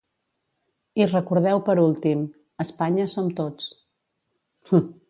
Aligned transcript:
I 1.03 1.07
recordeu 1.11 1.61
per 1.69 1.75
últim: 1.83 2.25
Espanya 2.67 3.09
som 3.17 3.33
tots. 3.43 3.71